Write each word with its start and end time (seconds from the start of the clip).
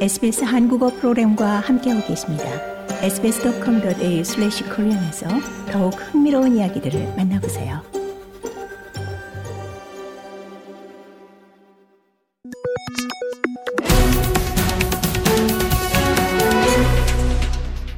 SBS 0.00 0.44
한국어 0.44 0.88
프로그램과 0.88 1.60
함께하고 1.60 2.06
계십니다. 2.06 2.44
sbs.com.au/korean에서 3.02 5.28
더욱 5.70 5.92
흥미로운 5.92 6.56
이야기들을 6.56 7.16
만나보세요. 7.18 7.82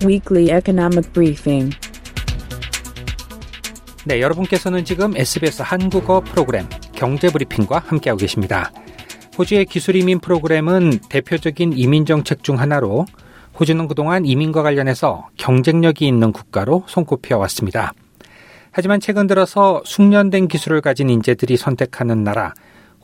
Weekly 0.05 0.51
Economic 0.51 1.13
Briefing. 1.13 1.77
네, 4.07 4.21
여러분께서는 4.21 4.85
지금 4.85 5.17
SBS 5.17 5.63
한국어 5.63 6.21
프로그램 6.21 6.67
경제 6.97 7.31
브리핑과 7.31 7.85
함께하고 7.87 8.19
계십니다. 8.19 8.73
호주의 9.39 9.65
기술 9.65 9.97
이민 9.97 10.21
프로그램은 10.21 11.01
대표적인 11.09 11.73
이민 11.75 12.05
정책 12.05 12.43
중 12.45 12.61
하나로 12.61 13.07
호주는 13.59 13.89
그동안 13.89 14.27
이민과 14.27 14.63
관련해서 14.63 15.29
경쟁력이 15.37 16.07
있는 16.07 16.33
국가로 16.33 16.85
손꼽혀 16.87 17.39
왔습니다. 17.39 17.93
하지만 18.71 19.01
최근 19.01 19.27
들어서 19.27 19.83
숙련된 19.85 20.49
기술을 20.49 20.81
가진 20.81 21.11
인재들이 21.11 21.57
선택하는 21.57 22.25
나라, 22.25 22.55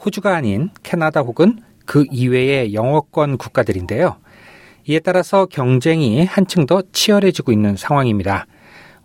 호주가 0.05 0.37
아닌 0.37 0.71
캐나다 0.83 1.21
혹은 1.21 1.59
그 1.85 2.05
이외의 2.11 2.75
영어권 2.75 3.39
국가들인데요. 3.39 4.17
이에 4.87 5.01
따라서 5.01 5.47
경쟁이 5.47 6.25
한층 6.25 6.67
더 6.67 6.83
치열해지고 6.93 7.53
있는 7.53 7.77
상황입니다. 7.77 8.47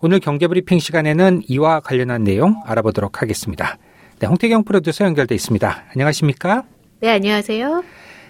오늘 0.00 0.20
경제브리핑 0.20 0.78
시간에는 0.78 1.42
이와 1.48 1.80
관련한 1.80 2.24
내용 2.24 2.62
알아보도록 2.66 3.22
하겠습니다. 3.22 3.78
네, 4.18 4.26
홍태경 4.26 4.64
프로듀서 4.64 5.04
연결돼 5.04 5.34
있습니다. 5.34 5.84
안녕하십니까? 5.94 6.64
네, 7.04 7.10
안녕하세요. 7.10 7.84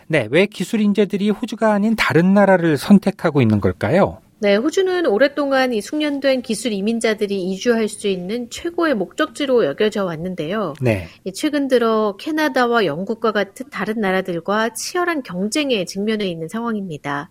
네, 0.08 0.26
왜 0.32 0.46
기술 0.46 0.80
인재들이 0.80 1.30
호주가 1.30 1.72
아닌 1.72 1.94
다른 1.94 2.34
나라를 2.34 2.76
선택하고 2.76 3.40
있는 3.40 3.60
걸까요? 3.60 4.18
네, 4.40 4.56
호주는 4.56 5.06
오랫동안 5.06 5.72
이 5.72 5.80
숙련된 5.80 6.42
기술 6.42 6.72
이민자들이 6.72 7.40
이주할 7.40 7.86
수 7.86 8.08
있는 8.08 8.50
최고의 8.50 8.96
목적지로 8.96 9.64
여겨져 9.64 10.04
왔는데요. 10.04 10.74
네. 10.80 11.06
최근 11.34 11.68
들어 11.68 12.16
캐나다와 12.18 12.84
영국과 12.84 13.30
같은 13.30 13.70
다른 13.70 14.00
나라들과 14.00 14.70
치열한 14.70 15.22
경쟁에 15.22 15.84
직면해 15.84 16.26
있는 16.26 16.48
상황입니다. 16.48 17.30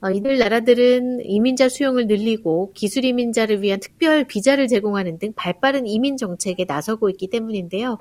어, 0.00 0.10
이들 0.10 0.38
나라들은 0.38 1.20
이민자 1.26 1.68
수용을 1.68 2.06
늘리고 2.06 2.72
기술 2.72 3.04
이민자를 3.04 3.60
위한 3.60 3.78
특별 3.78 4.24
비자를 4.24 4.68
제공하는 4.68 5.18
등 5.18 5.34
발빠른 5.36 5.86
이민 5.86 6.16
정책에 6.16 6.64
나서고 6.64 7.10
있기 7.10 7.28
때문인데요. 7.28 7.98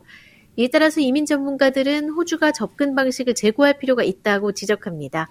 이에 0.57 0.67
따라서 0.67 0.99
이민 0.99 1.25
전문가들은 1.25 2.09
호주가 2.09 2.51
접근 2.51 2.93
방식을 2.95 3.35
재고할 3.35 3.79
필요가 3.79 4.03
있다고 4.03 4.51
지적합니다. 4.51 5.29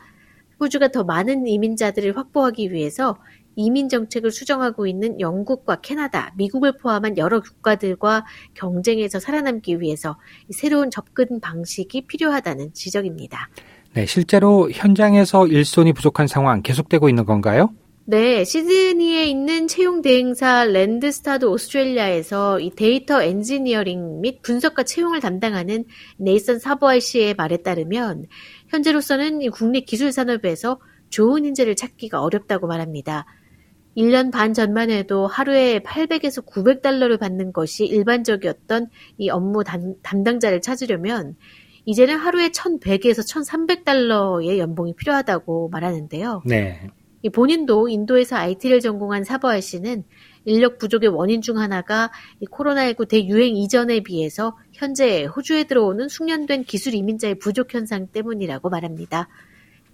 호주가 0.59 0.89
더 0.89 1.05
많은 1.05 1.47
이민자들을 1.47 2.17
확보하기 2.17 2.73
위해서 2.73 3.17
이민 3.57 3.89
정책을 3.89 4.31
수정하고 4.31 4.87
있는 4.87 5.21
영국과 5.21 5.81
캐나다, 5.81 6.33
미국을 6.37 6.77
포함한 6.79 7.19
여러 7.19 7.41
국가들과 7.41 8.25
경쟁에서 8.55 9.21
살아남기 9.21 9.81
위해서 9.81 10.19
새로운 10.51 10.91
접근 10.91 11.41
방식이 11.41 12.07
필요하다는 12.07 12.73
지적입니다. 12.73 13.51
네, 13.93 14.07
실제로 14.07 14.71
현장에서 14.71 15.47
일손이 15.47 15.93
부족한 15.93 16.27
상황 16.29 16.63
계속되고 16.63 17.09
있는 17.09 17.25
건가요? 17.25 17.75
네, 18.07 18.45
시드니에 18.45 19.27
있는 19.27 19.69
채용 19.69 20.03
대행사 20.03 20.65
Randstad 20.65 21.45
Australia에서 21.45 22.59
이 22.59 22.71
데이터 22.71 23.23
엔지니어링 23.23 24.21
및 24.21 24.43
분석과 24.43 24.83
채용을 24.83 25.21
담당하는 25.21 25.85
네이선 26.17 26.59
사보알 26.59 27.01
씨의 27.01 27.35
말에 27.35 27.59
따르면 27.59 28.27
현재로서는 28.69 29.49
국내 29.51 29.81
기술 29.81 30.11
산업에서 30.11 30.81
좋은 31.11 31.45
인재를 31.45 31.77
찾기가 31.77 32.21
어렵다고 32.21 32.67
말합니다. 32.67 33.27
1년 33.97 34.33
반 34.33 34.55
전만 34.55 34.91
해도 34.91 35.27
하루에 35.27 35.81
800에서 35.81 36.45
900달러를 36.45 37.19
받는 37.19 37.53
것이 37.53 37.85
일반적이었던 37.87 38.89
이 39.19 39.31
업무 39.31 39.63
담, 39.63 39.95
담당자를 40.03 40.61
찾으려면 40.63 41.37
이제는 41.85 42.17
하루에 42.17 42.49
1100에서 42.49 43.29
1300달러의 43.85 44.59
연봉이 44.59 44.95
필요하다고 44.95 45.69
말하는데요. 45.71 46.43
네. 46.47 46.89
본인도 47.29 47.89
인도에서 47.89 48.37
IT를 48.37 48.81
전공한 48.81 49.25
사버알 49.25 49.61
씨는 49.61 50.05
인력 50.47 50.79
부족의 50.79 51.11
원인 51.11 51.43
중 51.43 51.59
하나가 51.59 52.11
코로나19 52.51 53.09
대유행 53.09 53.57
이전에 53.57 54.01
비해서 54.01 54.57
현재 54.73 55.25
호주에 55.25 55.65
들어오는 55.65 56.09
숙련된 56.09 56.65
기술 56.65 56.95
이민자의 56.95 57.39
부족 57.39 57.75
현상 57.75 58.07
때문이라고 58.07 58.71
말합니다. 58.71 59.29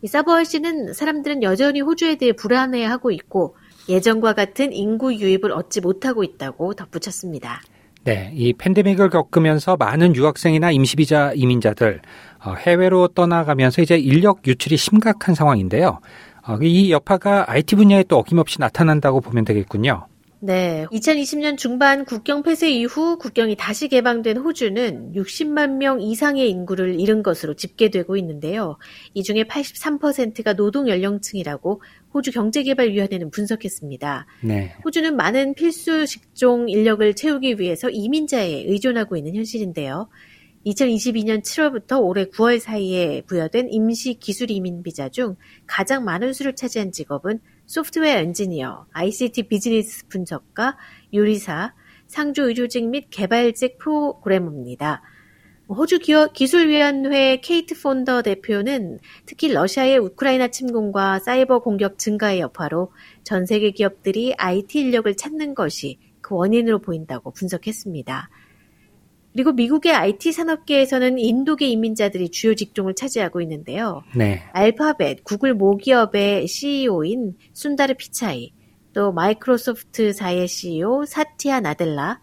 사버알 0.06 0.44
씨는 0.44 0.92
사람들은 0.92 1.42
여전히 1.42 1.80
호주에 1.80 2.16
대해 2.16 2.32
불안해하고 2.32 3.10
있고 3.10 3.56
예전과 3.88 4.34
같은 4.34 4.72
인구 4.72 5.14
유입을 5.14 5.52
얻지 5.52 5.80
못하고 5.80 6.22
있다고 6.22 6.74
덧붙였습니다. 6.74 7.60
네, 8.04 8.30
이 8.34 8.52
팬데믹을 8.52 9.10
겪으면서 9.10 9.76
많은 9.76 10.14
유학생이나 10.14 10.70
임시비자 10.70 11.32
이민자들 11.34 12.02
어, 12.44 12.54
해외로 12.54 13.08
떠나가면서 13.08 13.82
이제 13.82 13.96
인력 13.98 14.46
유출이 14.46 14.76
심각한 14.76 15.34
상황인데요. 15.34 15.98
어, 16.46 16.58
이 16.62 16.90
여파가 16.90 17.50
IT 17.50 17.76
분야에 17.76 18.04
또 18.04 18.18
어김없이 18.18 18.60
나타난다고 18.60 19.20
보면 19.20 19.44
되겠군요. 19.44 20.06
네. 20.38 20.86
2020년 20.92 21.56
중반 21.56 22.04
국경 22.04 22.42
폐쇄 22.42 22.70
이후 22.70 23.18
국경이 23.18 23.56
다시 23.56 23.88
개방된 23.88 24.36
호주는 24.36 25.12
60만 25.14 25.78
명 25.78 26.00
이상의 26.00 26.48
인구를 26.50 27.00
잃은 27.00 27.22
것으로 27.22 27.54
집계되고 27.54 28.16
있는데요. 28.18 28.76
이 29.14 29.22
중에 29.22 29.44
83%가 29.44 30.52
노동 30.52 30.88
연령층이라고 30.88 31.82
호주 32.14 32.32
경제개발위원회는 32.32 33.30
분석했습니다. 33.30 34.26
네. 34.44 34.74
호주는 34.84 35.16
많은 35.16 35.54
필수 35.54 36.06
직종 36.06 36.68
인력을 36.68 37.14
채우기 37.14 37.58
위해서 37.58 37.88
이민자에 37.88 38.64
의존하고 38.66 39.16
있는 39.16 39.34
현실인데요. 39.34 40.08
2022년 40.66 41.42
7월부터 41.42 42.02
올해 42.02 42.24
9월 42.24 42.58
사이에 42.58 43.22
부여된 43.26 43.68
임시 43.70 44.14
기술 44.14 44.50
이민 44.50 44.82
비자 44.82 45.08
중 45.08 45.36
가장 45.66 46.04
많은 46.04 46.32
수를 46.32 46.56
차지한 46.56 46.90
직업은 46.90 47.38
소프트웨어 47.66 48.18
엔지니어, 48.18 48.86
ICT 48.92 49.44
비즈니스 49.44 50.06
분석가, 50.08 50.76
요리사, 51.14 51.72
상조 52.08 52.48
의료직 52.48 52.88
및 52.88 53.06
개발직 53.10 53.78
프로그래머입니다. 53.78 55.02
호주 55.68 55.98
기술위원회 56.32 57.40
케이트 57.40 57.80
폰더 57.80 58.22
대표는 58.22 58.98
특히 59.24 59.52
러시아의 59.52 59.98
우크라이나 59.98 60.48
침공과 60.48 61.18
사이버 61.20 61.60
공격 61.60 61.98
증가의 61.98 62.40
여파로 62.40 62.92
전 63.24 63.46
세계 63.46 63.72
기업들이 63.72 64.34
IT 64.36 64.78
인력을 64.78 65.12
찾는 65.16 65.54
것이 65.54 65.98
그 66.20 66.36
원인으로 66.36 66.80
보인다고 66.80 67.32
분석했습니다. 67.32 68.30
그리고 69.36 69.52
미국의 69.52 69.92
IT 69.92 70.32
산업계에서는 70.32 71.18
인도계 71.18 71.66
이민자들이 71.66 72.30
주요 72.30 72.54
직종을 72.54 72.94
차지하고 72.94 73.42
있는데요. 73.42 74.02
네. 74.16 74.42
알파벳, 74.54 75.24
구글 75.24 75.52
모기업의 75.52 76.48
CEO인 76.48 77.34
순다르 77.52 77.92
피차이, 77.98 78.54
또 78.94 79.12
마이크로소프트사의 79.12 80.48
CEO 80.48 81.04
사티아 81.04 81.60
나델라, 81.60 82.18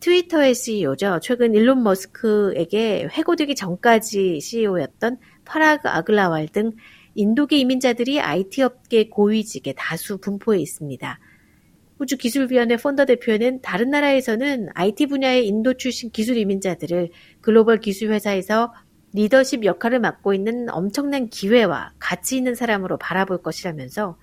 트위터의 0.00 0.56
CEO죠. 0.56 1.20
최근 1.22 1.54
일론 1.54 1.84
머스크에게 1.84 3.06
해고되기 3.08 3.54
전까지 3.54 4.40
CEO였던 4.40 5.18
파라그 5.44 5.88
아글라왈 5.88 6.48
등 6.48 6.72
인도계 7.14 7.56
이민자들이 7.56 8.20
IT 8.20 8.62
업계 8.62 9.08
고위직에 9.08 9.74
다수 9.76 10.18
분포해 10.18 10.58
있습니다. 10.58 11.20
호주 11.98 12.16
기술위원회 12.16 12.76
펀더 12.76 13.04
대표는 13.06 13.60
다른 13.60 13.90
나라에서는 13.90 14.68
IT 14.74 15.06
분야의 15.06 15.46
인도 15.46 15.74
출신 15.74 16.10
기술 16.10 16.36
이민자들을 16.36 17.10
글로벌 17.40 17.80
기술 17.80 18.12
회사에서 18.12 18.72
리더십 19.14 19.64
역할을 19.64 19.98
맡고 20.00 20.34
있는 20.34 20.70
엄청난 20.70 21.28
기회와 21.28 21.92
가치 21.98 22.36
있는 22.36 22.54
사람으로 22.54 22.98
바라볼 22.98 23.42
것이라면서 23.42 24.16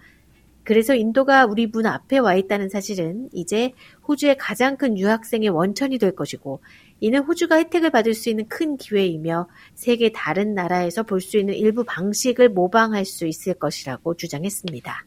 그래서 0.63 0.95
인도가 0.95 1.45
우리 1.45 1.68
문 1.68 1.86
앞에 1.86 2.18
와 2.18 2.33
있다는 2.36 2.69
사실은 2.69 3.30
이제 3.33 3.74
호주의 4.07 4.36
가장 4.38 4.78
큰 4.78 4.98
유학생의 4.98 5.50
원천이 5.50 6.00
될 6.00 6.16
것이고 6.16 6.62
이는 7.01 7.19
호주가 7.19 7.57
혜택을 7.57 7.92
받을 7.92 8.13
수 8.13 8.30
있는 8.30 8.48
큰 8.48 8.78
기회이며 8.78 9.48
세계 9.75 10.12
다른 10.12 10.56
나라에서 10.56 11.04
볼 11.04 11.19
수 11.21 11.38
있는 11.38 11.54
일부 11.54 11.83
방식을 11.83 12.50
모방할 12.50 13.06
수 13.06 13.28
있을 13.28 13.54
것이라고 13.56 14.16
주장했습니다. 14.16 15.06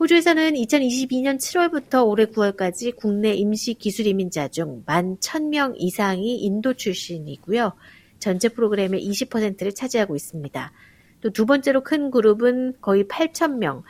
호주에서는 0.00 0.54
2022년 0.54 1.38
7월부터 1.38 2.06
올해 2.06 2.24
9월까지 2.24 2.96
국내 2.96 3.34
임시 3.34 3.74
기술 3.74 4.06
이민자 4.06 4.48
중 4.48 4.82
11,000명 4.86 5.74
이상이 5.76 6.38
인도 6.38 6.72
출신이고요. 6.72 7.72
전체 8.18 8.48
프로그램의 8.48 9.06
20%를 9.06 9.72
차지하고 9.74 10.16
있습니다. 10.16 10.72
또 11.20 11.30
두 11.30 11.44
번째로 11.44 11.82
큰 11.84 12.10
그룹은 12.10 12.76
거의 12.80 13.04
8,000명, 13.04 13.82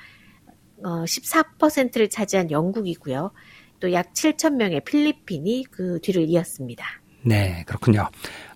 어, 0.82 1.04
14%를 1.04 2.10
차지한 2.10 2.50
영국이고요. 2.50 3.30
또 3.78 3.92
약 3.92 4.12
7,000명의 4.12 4.84
필리핀이 4.84 5.66
그 5.70 6.00
뒤를 6.02 6.24
이었습니다. 6.28 6.84
네, 7.22 7.62
그렇군요. 7.68 8.08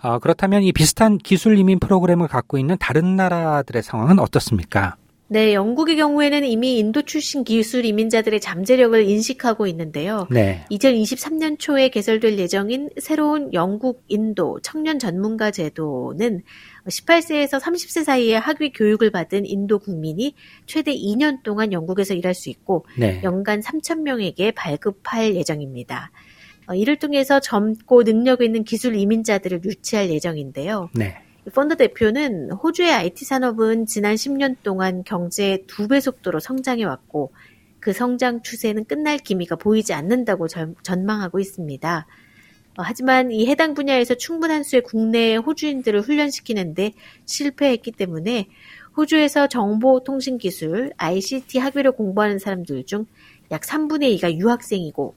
어, 0.03 0.19
그렇다면 0.19 0.65
이 0.65 0.73
비슷한 0.73 1.19
기술 1.19 1.57
이민 1.57 1.79
프로그램을 1.79 2.27
갖고 2.27 2.59
있는 2.59 2.77
다른 2.81 3.15
나라들의 3.15 3.81
상황은 3.85 4.19
어떻습니까? 4.19 4.97
네, 5.27 5.55
영국의 5.55 5.97
경우에는 5.97 6.45
이미 6.45 6.79
인도 6.79 7.01
출신 7.03 7.45
기술 7.45 7.87
이민자들의 7.87 8.41
잠재력을 8.41 9.03
인식하고 9.03 9.67
있는데요. 9.69 10.27
네. 10.31 10.65
2023년 10.71 11.59
초에 11.59 11.89
개설될 11.89 12.39
예정인 12.39 12.91
새로운 13.01 13.53
영국 13.55 14.05
인도 14.09 14.61
청년 14.63 14.99
전문가 14.99 15.51
제도는 15.51 16.43
18세에서 16.87 17.59
30세 17.59 18.05
사이에 18.05 18.37
학위 18.37 18.71
교육을 18.73 19.11
받은 19.11 19.47
인도 19.47 19.79
국민이 19.79 20.35
최대 20.67 20.95
2년 20.95 21.43
동안 21.43 21.73
영국에서 21.73 22.13
일할 22.13 22.35
수 22.35 22.51
있고 22.51 22.85
네. 22.99 23.21
연간 23.25 23.61
3,000명에게 23.61 24.55
발급할 24.55 25.37
예정입니다. 25.37 26.11
어, 26.67 26.75
이를 26.75 26.97
통해서 26.97 27.41
젊고 27.41 28.05
능력 28.05 28.43
있는 28.43 28.65
기술 28.65 28.95
이민자들을 28.95 29.63
유치할 29.65 30.11
예정인데요. 30.11 30.91
네. 30.93 31.17
펀드 31.53 31.77
대표는 31.77 32.53
호주의 32.53 32.91
IT 32.93 33.25
산업은 33.25 33.87
지난 33.87 34.15
10년 34.15 34.57
동안 34.63 35.05
경제의 35.05 35.65
두 35.67 35.89
배 35.89 36.01
속도로 36.01 36.41
성장해 36.41 36.85
왔고 36.85 37.33
그 37.81 37.93
성장 37.93 38.41
추세는 38.43 38.85
끝날 38.87 39.19
기미가 39.19 39.57
보이지 39.57 39.93
않는다고 39.93 40.49
전- 40.49 40.75
전망하고 40.83 41.39
있습니다. 41.39 42.07
어, 42.77 42.83
하지만 42.83 43.31
이 43.31 43.47
해당 43.47 43.75
분야에서 43.75 44.15
충분한 44.15 44.63
수의 44.63 44.83
국내 44.83 45.37
호주인들을 45.37 46.01
훈련시키는데 46.01 46.93
실패했기 47.27 47.93
때문에 47.93 48.49
호주에서 48.97 49.49
정보통신기술 49.49 50.93
ICT 50.97 51.59
학위를 51.59 51.93
공부하는 51.93 52.39
사람들 52.39 52.85
중 52.87 53.07
약 53.51 53.61
3분의 53.61 54.19
2가 54.19 54.35
유학생이고 54.39 55.15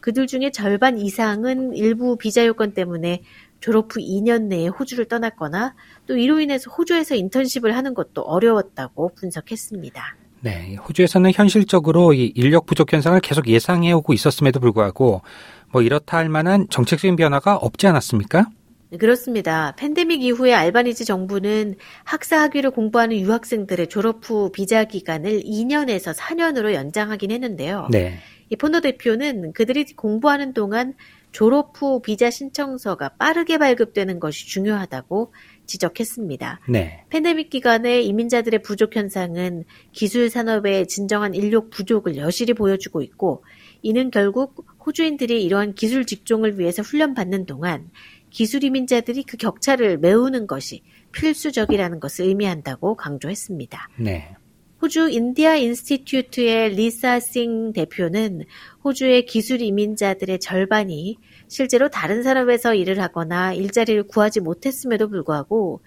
그들 0.00 0.26
중에 0.26 0.50
절반 0.50 0.98
이상은 0.98 1.72
일부 1.74 2.16
비자 2.16 2.46
요건 2.46 2.74
때문에 2.74 3.22
졸업 3.60 3.94
후 3.94 4.00
2년 4.00 4.44
내에 4.44 4.68
호주를 4.68 5.06
떠났거나 5.06 5.74
또 6.06 6.16
이로 6.16 6.40
인해서 6.40 6.70
호주에서 6.70 7.14
인턴십을 7.14 7.76
하는 7.76 7.94
것도 7.94 8.22
어려웠다고 8.22 9.12
분석했습니다. 9.14 10.16
네. 10.42 10.76
호주에서는 10.76 11.32
현실적으로 11.32 12.14
이 12.14 12.32
인력 12.34 12.66
부족 12.66 12.92
현상을 12.92 13.18
계속 13.20 13.46
예상해 13.46 13.92
오고 13.92 14.14
있었음에도 14.14 14.58
불구하고 14.58 15.22
뭐 15.70 15.82
이렇다 15.82 16.16
할 16.16 16.28
만한 16.28 16.66
정책적인 16.70 17.16
변화가 17.16 17.56
없지 17.56 17.86
않았습니까? 17.86 18.46
네, 18.90 18.96
그렇습니다. 18.96 19.72
팬데믹 19.76 20.22
이후에 20.22 20.52
알바니지 20.52 21.04
정부는 21.04 21.76
학사 22.04 22.40
학위를 22.40 22.70
공부하는 22.72 23.18
유학생들의 23.18 23.88
졸업 23.88 24.28
후 24.28 24.50
비자 24.50 24.84
기간을 24.84 25.42
2년에서 25.42 26.14
4년으로 26.14 26.72
연장하긴 26.72 27.30
했는데요. 27.30 27.88
네. 27.92 28.18
이 28.48 28.56
폰더 28.56 28.80
대표는 28.80 29.52
그들이 29.52 29.84
공부하는 29.94 30.54
동안 30.54 30.94
졸업 31.32 31.72
후 31.80 32.02
비자 32.02 32.30
신청서가 32.30 33.10
빠르게 33.10 33.58
발급되는 33.58 34.20
것이 34.20 34.46
중요하다고 34.48 35.32
지적했습니다. 35.66 36.60
네. 36.68 37.04
팬데믹 37.10 37.50
기간에 37.50 38.02
이민자들의 38.02 38.62
부족 38.62 38.96
현상은 38.96 39.64
기술 39.92 40.28
산업의 40.28 40.88
진정한 40.88 41.34
인력 41.34 41.70
부족을 41.70 42.16
여실히 42.16 42.54
보여주고 42.54 43.02
있고 43.02 43.44
이는 43.82 44.10
결국 44.10 44.66
호주인들이 44.84 45.44
이러한 45.44 45.74
기술 45.74 46.04
직종을 46.04 46.58
위해서 46.58 46.82
훈련받는 46.82 47.46
동안 47.46 47.90
기술 48.30 48.64
이민자들이 48.64 49.22
그 49.24 49.36
격차를 49.36 49.98
메우는 49.98 50.46
것이 50.46 50.82
필수적이라는 51.12 52.00
것을 52.00 52.26
의미한다고 52.26 52.96
강조했습니다. 52.96 53.88
네. 53.96 54.34
호주 54.82 55.10
India 55.10 55.56
Institute의 55.56 56.70
리사 56.70 57.20
싱 57.20 57.74
대표는 57.74 58.44
호주의 58.82 59.26
기술 59.26 59.60
이민자들의 59.60 60.40
절반이 60.40 61.18
실제로 61.48 61.90
다른 61.90 62.22
산업에서 62.22 62.74
일을 62.74 62.98
하거나 62.98 63.52
일자리를 63.52 64.04
구하지 64.04 64.40
못했음에도 64.40 65.08
불구하고 65.10 65.82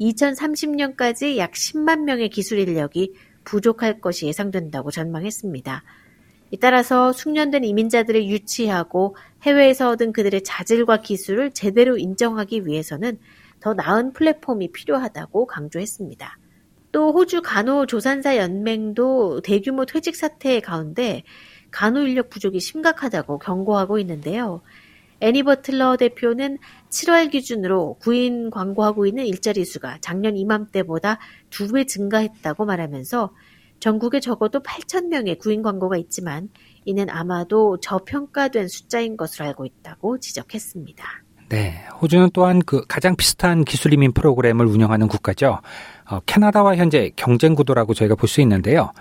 2030년까지 0.00 1.36
약 1.36 1.52
10만 1.52 2.04
명의 2.04 2.30
기술 2.30 2.58
인력이 2.58 3.12
부족할 3.44 4.00
것이 4.00 4.26
예상된다고 4.26 4.90
전망했습니다. 4.90 5.84
따라서 6.58 7.12
숙련된 7.12 7.64
이민자들을 7.64 8.28
유치하고 8.28 9.14
해외에서 9.42 9.90
얻은 9.90 10.12
그들의 10.12 10.42
자질과 10.42 11.02
기술을 11.02 11.50
제대로 11.50 11.98
인정하기 11.98 12.64
위해서는 12.66 13.18
더 13.60 13.74
나은 13.74 14.14
플랫폼이 14.14 14.72
필요하다고 14.72 15.46
강조했습니다. 15.46 16.38
또 16.92 17.12
호주 17.12 17.42
간호조산사 17.42 18.36
연맹도 18.36 19.40
대규모 19.42 19.84
퇴직 19.84 20.16
사태 20.16 20.60
가운데 20.60 21.22
간호 21.70 22.00
인력 22.02 22.30
부족이 22.30 22.60
심각하다고 22.60 23.38
경고하고 23.38 23.98
있는데요. 23.98 24.62
애니 25.20 25.42
버틀러 25.42 25.96
대표는 25.96 26.58
7월 26.90 27.30
기준으로 27.30 27.96
구인 28.00 28.50
광고하고 28.50 29.06
있는 29.06 29.26
일자리 29.26 29.64
수가 29.64 29.98
작년 30.00 30.36
이맘때보다 30.36 31.18
두 31.50 31.72
배 31.72 31.84
증가했다고 31.84 32.64
말하면서 32.64 33.34
전국에 33.80 34.20
적어도 34.20 34.60
8천 34.60 35.08
명의 35.08 35.36
구인 35.36 35.62
광고가 35.62 35.96
있지만 35.98 36.48
이는 36.84 37.10
아마도 37.10 37.78
저평가된 37.80 38.68
숫자인 38.68 39.16
것으로 39.16 39.46
알고 39.46 39.66
있다고 39.66 40.18
지적했습니다. 40.18 41.04
네. 41.48 41.84
호주는 42.00 42.30
또한 42.32 42.60
그 42.60 42.84
가장 42.86 43.16
비슷한 43.16 43.64
기술 43.64 43.92
이민 43.94 44.12
프로그램을 44.12 44.66
운영하는 44.66 45.08
국가죠. 45.08 45.60
어, 46.10 46.20
캐나다와 46.26 46.76
현재 46.76 47.10
경쟁 47.16 47.54
구도라고 47.54 47.94
저희가 47.94 48.14
볼 48.14 48.28
수 48.28 48.40
있는데요. 48.40 48.92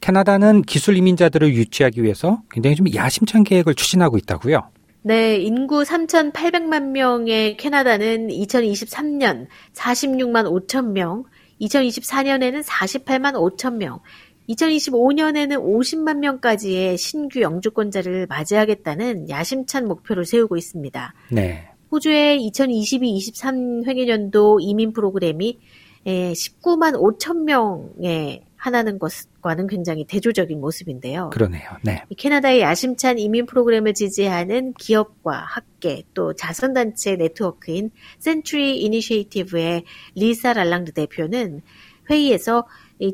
캐나다는 0.00 0.62
기술 0.62 0.96
이민자들을 0.96 1.52
유치하기 1.54 2.02
위해서 2.02 2.40
굉장히 2.50 2.76
좀 2.76 2.86
야심찬 2.94 3.44
계획을 3.44 3.74
추진하고 3.74 4.16
있다고요. 4.16 4.62
네, 5.02 5.36
인구 5.36 5.82
3,800만 5.82 6.90
명의 6.90 7.56
캐나다는 7.56 8.28
2023년 8.28 9.46
46만 9.74 10.66
5천 10.66 10.92
명, 10.92 11.24
2024년에는 11.60 12.62
48만 12.62 13.34
5천 13.34 13.74
명, 13.76 14.00
2025년에는 14.48 15.56
50만 15.62 16.18
명까지의 16.18 16.98
신규 16.98 17.40
영주권자를 17.40 18.26
맞이하겠다는 18.26 19.28
야심찬 19.28 19.86
목표를 19.86 20.24
세우고 20.24 20.56
있습니다. 20.56 21.14
네. 21.30 21.68
호주의 21.92 22.38
2022-23 22.50 23.86
회계년도 23.86 24.60
이민 24.60 24.92
프로그램이 24.92 25.58
19만 26.06 26.94
5천 26.94 27.44
명에 27.44 28.44
하나는 28.56 28.98
것과는 28.98 29.68
굉장히 29.68 30.04
대조적인 30.04 30.60
모습인데요. 30.60 31.30
그러네요. 31.30 31.70
네. 31.82 32.04
캐나다의 32.16 32.60
야심찬 32.60 33.18
이민 33.18 33.46
프로그램을 33.46 33.94
지지하는 33.94 34.74
기업과 34.74 35.32
학계 35.32 36.02
또 36.12 36.34
자선단체 36.34 37.16
네트워크인 37.16 37.90
Century 38.18 38.80
Initiative의 38.82 39.84
리사 40.14 40.52
랄랑드 40.52 40.92
대표는 40.92 41.62
회의에서 42.10 42.66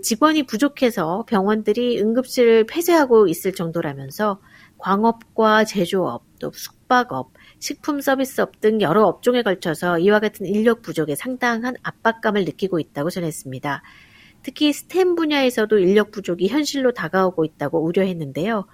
직원이 0.03 0.43
부족해서 0.45 1.25
병원들이 1.29 2.01
응급실을 2.01 2.67
폐쇄하고 2.67 3.29
있을 3.29 3.53
정도라면서 3.53 4.41
광업과 4.79 5.65
제조업, 5.65 6.25
또 6.41 6.51
숙박업, 6.53 7.31
식품 7.59 8.01
서비스업 8.01 8.61
등 8.61 8.81
여러 8.81 9.05
업종에 9.05 9.43
걸쳐서 9.43 9.99
이와 9.99 10.21
같은 10.21 10.47
인력 10.47 10.83
부족에 10.83 11.15
상당한 11.15 11.75
압박감을 11.83 12.45
느끼고 12.45 12.79
있다고 12.81 13.11
전했습니다. 13.11 13.83
특히 14.43 14.73
STEM 14.73 15.15
분야에서도 15.15 15.79
인력 15.79 16.11
부족이 16.11 16.49
현실로 16.49 16.93
다가오고 16.93 17.45
있다고 17.45 17.83
우려했는데요. 17.83 18.67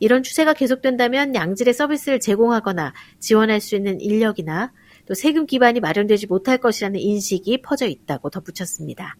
이런 0.00 0.24
추세가 0.24 0.52
계속된다면 0.52 1.34
양질의 1.34 1.74
서비스를 1.74 2.18
제공하거나 2.18 2.92
지원할 3.20 3.60
수 3.60 3.76
있는 3.76 4.00
인력이나 4.00 4.72
또 5.06 5.14
세금 5.14 5.46
기반이 5.46 5.78
마련되지 5.80 6.26
못할 6.26 6.58
것이라는 6.58 6.98
인식이 6.98 7.62
퍼져 7.62 7.86
있다고 7.86 8.30
덧붙였습니다. 8.30 9.16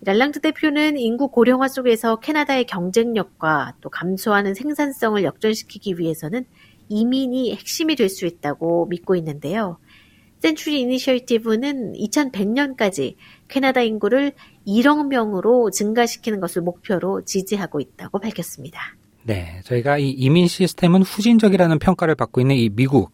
랄랑트 0.00 0.40
대표는 0.40 0.96
인구 0.96 1.28
고령화 1.28 1.68
속에서 1.68 2.20
캐나다의 2.20 2.66
경쟁력과 2.66 3.74
또 3.80 3.90
감소하는 3.90 4.54
생산성을 4.54 5.22
역전시키기 5.24 5.98
위해서는 5.98 6.46
이민이 6.88 7.52
핵심이 7.54 7.96
될 7.96 8.08
수 8.08 8.26
있다고 8.26 8.86
믿고 8.86 9.16
있는데요. 9.16 9.78
센츄리 10.40 10.80
이니셔티브는 10.80 11.94
2100년까지 11.94 13.16
캐나다 13.48 13.80
인구를 13.80 14.32
1억 14.66 15.08
명으로 15.08 15.70
증가시키는 15.70 16.40
것을 16.40 16.62
목표로 16.62 17.24
지지하고 17.24 17.80
있다고 17.80 18.20
밝혔습니다. 18.20 18.80
네, 19.24 19.60
저희가 19.64 19.98
이 19.98 20.10
이민 20.10 20.46
시스템은 20.46 21.02
후진적이라는 21.02 21.78
평가를 21.80 22.14
받고 22.14 22.40
있는 22.40 22.56
이 22.56 22.70
미국, 22.70 23.12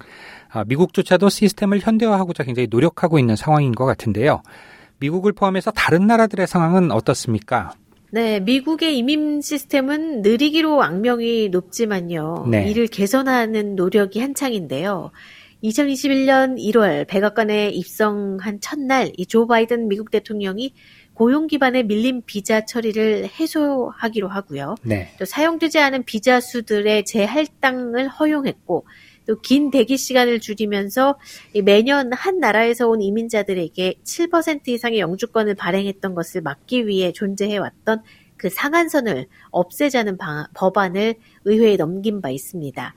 아, 0.51 0.65
미국조차도 0.65 1.29
시스템을 1.29 1.81
현대화하고자 1.81 2.45
굉장히 2.45 2.69
노력하고 2.71 3.19
있는 3.19 3.37
상황인 3.37 3.73
것 3.73 3.85
같은데요. 3.85 4.43
미국을 5.01 5.33
포함해서 5.33 5.71
다른 5.73 6.07
나라들의 6.07 6.47
상황은 6.47 6.93
어떻습니까? 6.93 7.73
네, 8.15 8.39
미국의 8.39 8.97
이민 8.97 9.41
시스템은 9.41 10.23
느리기로 10.23 10.85
악명이 10.85 11.49
높지만요. 11.49 12.47
네. 12.49 12.71
이를 12.71 12.87
개선하는 12.87 13.75
노력이 13.75 14.21
한창인데요. 14.21 15.11
2021년 15.65 16.57
1월 16.57 17.09
백악관에 17.09 17.71
입성한 17.71 18.61
첫날 18.61 19.11
이 19.19 19.27
조 19.27 19.49
바이든 19.49 19.89
미국 19.89 20.13
대통령이 20.13 20.75
고용 21.15 21.49
기반의 21.49 21.87
밀린 21.87 22.23
비자 22.25 22.65
처리를 22.65 23.31
해소하기로 23.41 24.29
하고요. 24.29 24.77
네. 24.85 25.09
또 25.19 25.25
사용되지 25.25 25.81
않은 25.81 26.05
비자 26.05 26.39
수들의 26.39 27.07
재할당을 27.07 28.07
허용했고 28.07 28.87
또 29.27 29.37
긴 29.41 29.71
대기 29.71 29.97
시간을 29.97 30.41
줄이면서 30.41 31.19
이 31.55 31.63
매년 31.63 32.13
한 32.13 32.39
나라에서 32.41 32.89
온 32.89 33.01
이민자들에게 33.03 33.95
7% 34.05 34.69
이상의 34.69 35.01
영주권을 35.01 35.55
발행했던 35.55 36.15
것을 36.15 36.43
막기 36.43 36.87
위해 36.87 37.13
존재해왔던 37.13 38.03
그 38.37 38.51
상한선을 38.51 39.27
없애자는 39.51 40.19
방- 40.19 40.47
법안을 40.55 41.15
의회에 41.45 41.77
넘긴 41.77 42.21
바 42.21 42.31
있습니다. 42.31 42.95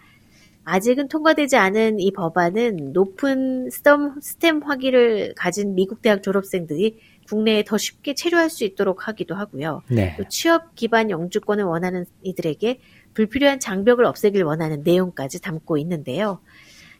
아직은 0.66 1.08
통과되지 1.08 1.56
않은 1.56 2.00
이 2.02 2.12
법안은 2.12 2.92
높은 2.92 3.70
스템, 3.70 4.20
스템 4.22 4.62
학위를 4.62 5.34
가진 5.38 5.76
미국 5.76 6.02
대학 6.02 6.22
졸업생들이 6.22 7.00
국내에 7.30 7.64
더 7.64 7.78
쉽게 7.78 8.14
체류할 8.16 8.50
수 8.50 8.66
있도록 8.66 9.08
하기도 9.08 9.36
하고요. 9.36 9.82
네. 9.90 10.16
또 10.18 10.26
취업 10.28 10.76
기반 10.76 11.10
영주권을 11.10 11.64
원하는 11.64 12.06
이들에게 12.24 12.80
불필요한 13.18 13.60
장벽을 13.60 14.06
없애길 14.06 14.44
원하는 14.44 14.84
내용까지 14.84 15.42
담고 15.42 15.80
있는데요. 15.80 16.40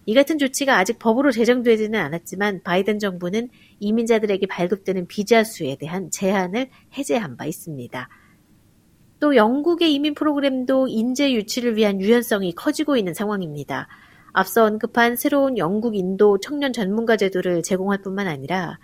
이 0.08 0.16
같은 0.16 0.40
조치가 0.40 0.76
아직 0.76 0.98
법으로 0.98 1.32
제정되지는 1.32 2.00
않았지만 2.00 2.64
바이든 2.64 2.98
정부는 2.98 3.50
이민자들에게 3.80 4.48
발급되는 4.48 5.06
비자 5.06 5.44
수에 5.44 5.76
대한 5.76 6.10
제한을 6.10 6.70
해제한 6.98 7.38
바 7.38 7.46
있습니다. 7.46 8.10
또 9.20 9.36
영국의 9.36 9.94
이민 9.94 10.16
프로그램도 10.16 10.88
인재 10.88 11.32
유치를 11.34 11.78
위한 11.78 12.02
유연성이 12.02 12.54
커지고 12.54 12.98
있는 12.98 13.14
상황입니다. 13.14 13.88
앞서 14.34 14.64
언급한 14.64 15.18
새로운 15.18 15.60
영국 15.60 15.96
인도 15.96 16.40
청년 16.40 16.74
전문가 16.74 17.16
제도를 17.16 17.62
제공할 17.62 18.02
뿐만 18.02 18.28
아니라 18.28 18.80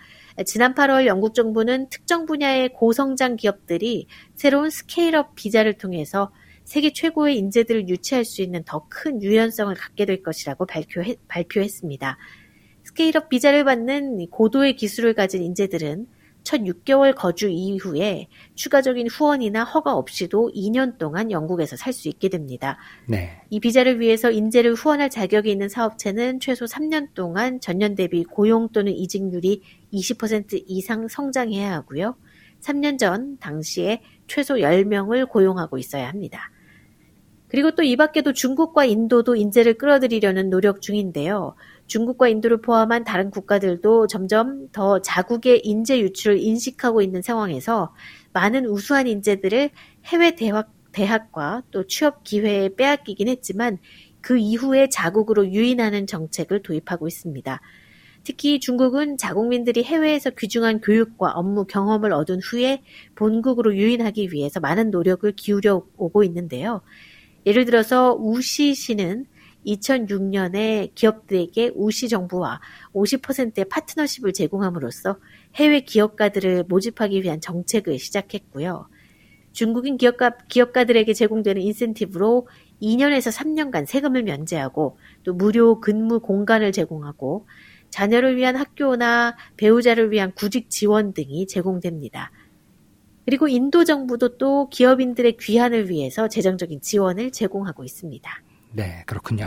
지난 0.46 0.74
8월 0.74 1.06
영국 1.06 1.34
정부는 1.34 1.88
특정 1.88 2.26
분야의 2.26 2.74
고성장 2.74 3.36
기업들이 3.36 4.06
새로운 4.36 4.70
scale-up 4.70 5.34
비자를 5.34 5.74
통해서 5.74 6.30
세계 6.64 6.92
최고의 6.92 7.36
인재들을 7.38 7.88
유치할 7.88 8.24
수 8.24 8.42
있는 8.42 8.64
더 8.64 8.86
큰 8.88 9.22
유연성을 9.22 9.74
갖게 9.74 10.06
될 10.06 10.22
것이라고 10.22 10.66
발표했, 10.66 11.18
발표했습니다. 11.28 12.18
scale-up 12.84 13.28
비자를 13.28 13.64
받는 13.64 14.28
고도의 14.30 14.76
기술을 14.76 15.14
가진 15.14 15.42
인재들은 15.42 16.06
첫 16.42 16.60
6개월 16.60 17.14
거주 17.14 17.48
이후에 17.48 18.28
추가적인 18.54 19.08
후원이나 19.08 19.64
허가 19.64 19.94
없이도 19.94 20.52
2년 20.54 20.98
동안 20.98 21.30
영국에서 21.30 21.76
살 21.76 21.94
수 21.94 22.08
있게 22.08 22.28
됩니다. 22.28 22.76
네. 23.08 23.40
이 23.48 23.60
비자를 23.60 23.98
위해서 24.00 24.30
인재를 24.30 24.74
후원할 24.74 25.08
자격이 25.08 25.50
있는 25.50 25.70
사업체는 25.70 26.40
최소 26.40 26.66
3년 26.66 27.14
동안 27.14 27.60
전년 27.60 27.94
대비 27.94 28.24
고용 28.24 28.68
또는 28.68 28.92
이직률이 28.92 29.62
20% 29.92 30.64
이상 30.66 31.08
성장해야 31.08 31.72
하고요. 31.72 32.16
3년 32.60 32.98
전 32.98 33.38
당시에 33.38 34.02
최소 34.26 34.56
10명을 34.56 35.28
고용하고 35.28 35.78
있어야 35.78 36.08
합니다. 36.08 36.50
그리고 37.54 37.70
또 37.70 37.84
이 37.84 37.94
밖에도 37.94 38.32
중국과 38.32 38.84
인도도 38.84 39.36
인재를 39.36 39.74
끌어들이려는 39.78 40.50
노력 40.50 40.82
중인데요. 40.82 41.54
중국과 41.86 42.26
인도를 42.26 42.60
포함한 42.60 43.04
다른 43.04 43.30
국가들도 43.30 44.08
점점 44.08 44.68
더 44.72 45.00
자국의 45.00 45.60
인재 45.62 46.00
유출을 46.00 46.40
인식하고 46.40 47.00
있는 47.00 47.22
상황에서 47.22 47.94
많은 48.32 48.66
우수한 48.66 49.06
인재들을 49.06 49.70
해외 50.06 50.34
대학, 50.34 50.72
대학과 50.90 51.62
또 51.70 51.86
취업 51.86 52.24
기회에 52.24 52.74
빼앗기긴 52.74 53.28
했지만 53.28 53.78
그 54.20 54.36
이후에 54.36 54.88
자국으로 54.88 55.46
유인하는 55.52 56.08
정책을 56.08 56.60
도입하고 56.60 57.06
있습니다. 57.06 57.60
특히 58.24 58.58
중국은 58.58 59.16
자국민들이 59.16 59.84
해외에서 59.84 60.30
귀중한 60.30 60.80
교육과 60.80 61.30
업무 61.30 61.66
경험을 61.66 62.12
얻은 62.14 62.40
후에 62.42 62.82
본국으로 63.14 63.76
유인하기 63.76 64.32
위해서 64.32 64.58
많은 64.58 64.90
노력을 64.90 65.30
기울여 65.30 65.86
오고 65.96 66.24
있는데요. 66.24 66.80
예를 67.46 67.64
들어서 67.64 68.14
우시시는 68.14 69.26
2006년에 69.66 70.94
기업들에게 70.94 71.72
우시 71.74 72.08
정부와 72.08 72.60
50%의 72.94 73.64
파트너십을 73.66 74.32
제공함으로써 74.32 75.18
해외 75.54 75.80
기업가들을 75.80 76.64
모집하기 76.68 77.22
위한 77.22 77.40
정책을 77.40 77.98
시작했고요. 77.98 78.88
중국인 79.52 79.96
기업가, 79.96 80.36
기업가들에게 80.48 81.12
제공되는 81.12 81.62
인센티브로 81.62 82.48
2년에서 82.82 83.32
3년간 83.32 83.86
세금을 83.86 84.24
면제하고 84.24 84.98
또 85.22 85.32
무료 85.32 85.80
근무 85.80 86.20
공간을 86.20 86.72
제공하고 86.72 87.46
자녀를 87.90 88.36
위한 88.36 88.56
학교나 88.56 89.36
배우자를 89.56 90.10
위한 90.10 90.32
구직 90.32 90.70
지원 90.70 91.14
등이 91.14 91.46
제공됩니다. 91.46 92.32
그리고 93.24 93.48
인도 93.48 93.84
정부도 93.84 94.36
또 94.36 94.68
기업인들의 94.68 95.36
귀환을 95.38 95.88
위해서 95.88 96.28
재정적인 96.28 96.80
지원을 96.80 97.32
제공하고 97.32 97.84
있습니다. 97.84 98.30
네, 98.72 99.02
그렇군요. 99.06 99.46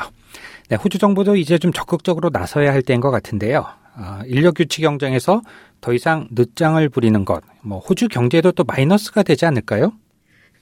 네, 0.69 0.75
호주 0.75 0.97
정부도 0.97 1.35
이제 1.35 1.57
좀 1.57 1.71
적극적으로 1.71 2.29
나서야 2.31 2.71
할 2.71 2.81
때인 2.81 3.01
것 3.01 3.11
같은데요. 3.11 3.65
어, 3.97 4.21
인력 4.25 4.55
규칙 4.55 4.81
경쟁에서 4.81 5.41
더 5.81 5.93
이상 5.93 6.27
늦장을 6.31 6.87
부리는 6.89 7.25
것, 7.25 7.43
뭐 7.61 7.79
호주 7.79 8.07
경제도 8.09 8.51
또 8.51 8.63
마이너스가 8.63 9.23
되지 9.23 9.45
않을까요? 9.45 9.91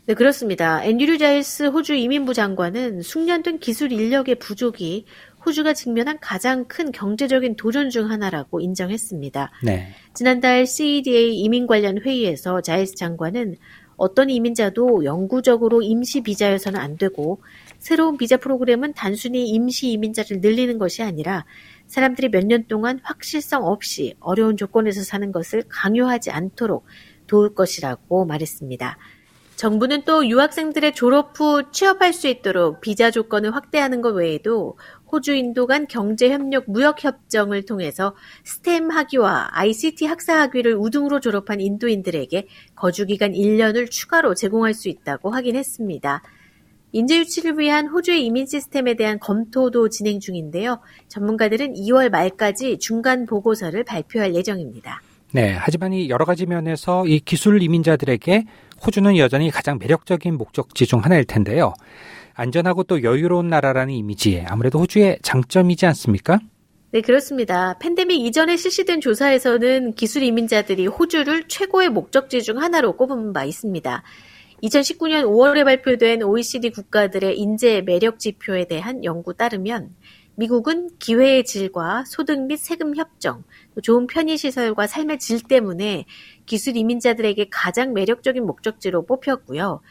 네, 0.07 0.13
그렇습니다. 0.13 0.83
앤드류 0.83 1.17
자일스 1.17 1.63
호주 1.63 1.95
이민부 1.95 2.35
장관은 2.35 3.01
숙련된 3.01 3.59
기술 3.59 3.91
인력의 3.91 4.35
부족이 4.35 5.05
호주가 5.45 5.73
직면한 5.73 6.19
가장 6.19 6.65
큰 6.65 6.91
경제적인 6.91 7.55
도전 7.55 7.89
중 7.89 8.09
하나라고 8.09 8.59
인정했습니다. 8.59 9.51
네. 9.63 9.89
지난달 10.13 10.65
CEDA 10.65 11.37
이민 11.37 11.67
관련 11.67 11.99
회의에서 11.99 12.61
자일스 12.61 12.95
장관은 12.95 13.55
어떤 13.97 14.29
이민자도 14.29 15.05
영구적으로 15.05 15.81
임시 15.81 16.21
비자여서는 16.21 16.79
안 16.79 16.97
되고 16.97 17.41
새로운 17.79 18.17
비자 18.17 18.35
프로그램은 18.37 18.93
단순히 18.93 19.47
임시 19.49 19.91
이민자를 19.91 20.41
늘리는 20.41 20.77
것이 20.77 21.01
아니라 21.01 21.45
사람들이 21.87 22.29
몇 22.29 22.45
년 22.45 22.65
동안 22.67 22.99
확실성 23.03 23.63
없이 23.65 24.15
어려운 24.19 24.57
조건에서 24.57 25.03
사는 25.03 25.31
것을 25.31 25.63
강요하지 25.69 26.31
않도록 26.31 26.85
도울 27.27 27.55
것이라고 27.55 28.25
말했습니다. 28.25 28.97
정부는 29.55 30.03
또 30.03 30.27
유학생들의 30.27 30.93
졸업 30.95 31.39
후 31.39 31.71
취업할 31.71 32.11
수 32.11 32.27
있도록 32.27 32.81
비자 32.81 33.09
조건을 33.09 33.55
확대하는 33.55 34.01
것 34.01 34.09
외에도 34.13 34.77
호주 35.11 35.33
인도 35.33 35.67
간 35.67 35.87
경제협력 35.87 36.65
무역협정을 36.67 37.65
통해서 37.65 38.15
스템 38.43 38.89
학위와 38.89 39.49
ICT 39.51 40.05
학사 40.05 40.39
학위를 40.41 40.75
우등으로 40.75 41.19
졸업한 41.19 41.61
인도인들에게 41.61 42.47
거주기간 42.75 43.33
1년을 43.33 43.89
추가로 43.89 44.35
제공할 44.35 44.73
수 44.73 44.89
있다고 44.89 45.31
확인했습니다. 45.31 46.21
인재 46.91 47.19
유치를 47.19 47.59
위한 47.59 47.87
호주의 47.87 48.25
이민 48.25 48.45
시스템에 48.45 48.95
대한 48.95 49.19
검토도 49.19 49.89
진행 49.89 50.21
중인데요. 50.21 50.79
전문가들은 51.09 51.73
2월 51.73 52.09
말까지 52.09 52.79
중간 52.79 53.25
보고서를 53.25 53.83
발표할 53.83 54.33
예정입니다. 54.33 55.01
네, 55.33 55.53
하지만 55.59 55.91
이 55.91 56.07
여러 56.07 56.23
가지 56.23 56.45
면에서 56.45 57.05
이 57.05 57.19
기술 57.19 57.61
이민자들에게 57.61 58.45
호주는 58.85 59.17
여전히 59.17 59.51
가장 59.51 59.77
매력적인 59.77 60.37
목적지 60.37 60.85
중 60.85 61.03
하나일 61.03 61.25
텐데요. 61.25 61.73
안전하고 62.35 62.83
또 62.83 63.01
여유로운 63.01 63.47
나라라는 63.47 63.93
이미지에 63.93 64.45
아무래도 64.47 64.79
호주의 64.79 65.17
장점이지 65.21 65.85
않습니까? 65.87 66.39
네, 66.91 67.01
그렇습니다. 67.01 67.77
팬데믹 67.79 68.25
이전에 68.25 68.55
실시된 68.55 69.01
조사에서는 69.01 69.95
기술 69.95 70.23
이민자들이 70.23 70.87
호주를 70.87 71.47
최고의 71.47 71.89
목적지 71.89 72.41
중 72.43 72.61
하나로 72.61 72.95
꼽은 72.95 73.33
바 73.33 73.43
있습니다. 73.43 74.03
2019년 74.63 75.25
5월에 75.25 75.65
발표된 75.65 76.23
OECD 76.23 76.69
국가들의 76.69 77.37
인재 77.37 77.81
매력 77.81 78.19
지표에 78.19 78.67
대한 78.67 79.03
연구 79.03 79.33
따르면 79.33 79.93
미국은 80.35 80.89
기회의 80.99 81.43
질과 81.43 82.03
소득 82.05 82.45
및 82.45 82.57
세금 82.57 82.95
협정, 82.95 83.43
좋은 83.81 84.07
편의시설과 84.07 84.87
삶의 84.87 85.19
질 85.19 85.41
때문에 85.41 86.05
기술 86.45 86.75
이민자들에게 86.75 87.47
가장 87.51 87.93
매력적인 87.93 88.45
목적지로 88.45 89.05
뽑혔고요. 89.05 89.81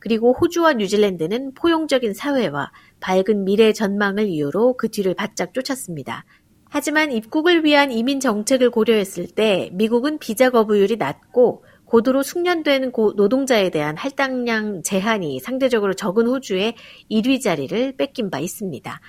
그리고 0.00 0.32
호주와 0.32 0.74
뉴질랜드는 0.74 1.54
포용적인 1.54 2.14
사회와 2.14 2.72
밝은 3.00 3.44
미래 3.44 3.72
전망을 3.72 4.28
이유로 4.28 4.76
그 4.76 4.88
뒤를 4.88 5.14
바짝 5.14 5.54
쫓았습니다. 5.54 6.24
하지만 6.68 7.12
입국을 7.12 7.64
위한 7.64 7.90
이민 7.92 8.20
정책을 8.20 8.70
고려했을 8.70 9.26
때 9.26 9.70
미국은 9.72 10.18
비자 10.18 10.50
거부율이 10.50 10.96
낮고 10.96 11.64
고도로 11.84 12.22
숙련된 12.22 12.92
노동자에 13.16 13.70
대한 13.70 13.96
할당량 13.96 14.82
제한이 14.82 15.40
상대적으로 15.40 15.94
적은 15.94 16.28
호주의 16.28 16.76
1위 17.10 17.42
자리를 17.42 17.96
뺏긴 17.96 18.30
바 18.30 18.38
있습니다. 18.38 19.00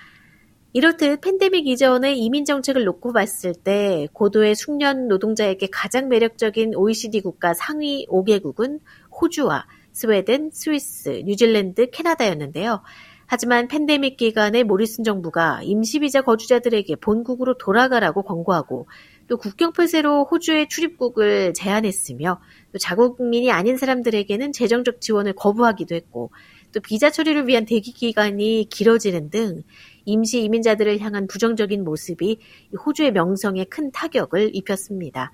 이렇듯 0.74 1.22
팬데믹 1.22 1.68
이전의 1.68 2.18
이민 2.18 2.46
정책을 2.46 2.86
놓고 2.86 3.14
봤을 3.14 3.54
때 3.54 4.08
고도의 4.14 4.56
숙련 4.56 5.08
노동자에게 5.08 5.68
가장 5.72 6.10
매력적인 6.10 6.74
OECD 6.76 7.22
국가 7.22 7.54
상위 7.54 8.08
5개국은 8.08 8.80
호주와 9.22 9.68
스웨덴, 9.92 10.50
스위스, 10.52 11.22
뉴질랜드, 11.26 11.90
캐나다였는데요. 11.92 12.82
하지만 13.34 13.70
팬데믹 13.70 14.18
기간에 14.18 14.64
모리슨 14.64 15.06
정부가 15.06 15.62
임시비자 15.64 16.22
거주자들에게 16.22 16.98
본국으로 16.98 17.58
돌아가라고 17.58 18.24
권고하고 18.24 18.88
또 19.28 19.38
국경 19.38 19.72
폐쇄로 19.72 20.26
호주의 20.26 20.68
출입국을 20.68 21.54
제한했으며 21.54 22.42
또 22.74 22.78
자국민이 22.78 23.50
아닌 23.50 23.78
사람들에게는 23.78 24.52
재정적 24.52 25.00
지원을 25.00 25.32
거부하기도 25.32 25.96
했고 25.96 26.32
또 26.74 26.82
비자 26.82 27.10
처리를 27.10 27.48
위한 27.48 27.66
대기 27.66 27.94
기간이 27.94 28.68
길어지는 28.70 29.30
등 29.30 29.64
임시 30.04 30.44
이민자들을 30.44 31.00
향한 31.00 31.28
부정적인 31.28 31.86
모습이 31.86 32.40
호주의 32.86 33.14
명성에 33.14 33.64
큰 33.66 33.92
타격을 33.92 34.54
입혔습니다. 34.54 35.32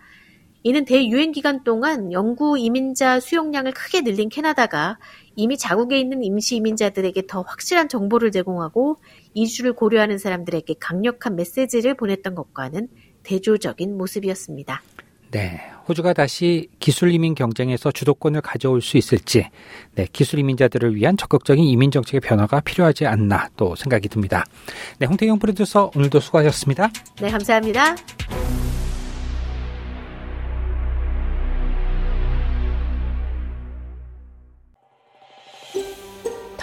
이는 0.64 0.86
대유행 0.86 1.32
기간 1.32 1.64
동안 1.64 2.12
영구 2.12 2.58
이민자 2.58 3.20
수용량을 3.20 3.72
크게 3.74 4.02
늘린 4.02 4.30
캐나다가 4.30 4.98
이미 5.36 5.58
자국에 5.58 6.00
있는 6.00 6.24
임시 6.24 6.56
이민자들에게 6.58 7.28
더 7.28 7.42
확실한 7.42 7.90
정보를 7.90 8.32
제공하고 8.32 8.98
이주를 9.34 9.74
고려하는 9.74 10.18
사람들에게 10.18 10.76
강력한 10.80 11.36
메시지를 11.36 11.94
보냈던 11.94 12.36
것과는 12.36 12.88
대조적인 13.24 13.98
모습이었습니다. 13.98 14.82
네, 15.32 15.62
호주가 15.88 16.14
다시 16.14 16.70
기술 16.80 17.12
이민 17.12 17.36
경쟁에서 17.36 17.92
주도권을 17.92 18.42
가져올 18.42 18.82
수 18.82 18.98
있을지, 18.98 19.50
네, 19.94 20.08
기술 20.12 20.40
이민자들을 20.40 20.96
위한 20.96 21.18
적극적인 21.18 21.64
이민 21.64 21.92
정책의 21.92 22.22
변화가 22.22 22.62
필요하지 22.62 23.06
않나 23.06 23.50
또 23.58 23.76
생각이 23.76 24.08
듭니다. 24.08 24.46
네, 25.00 25.06
홍태경 25.06 25.40
프로듀서 25.40 25.92
오늘도 25.96 26.22
수고하셨습니다. 26.22 26.90
네, 27.22 27.30
감사합니다. 27.30 27.96